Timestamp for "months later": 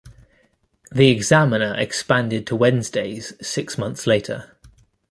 3.77-4.57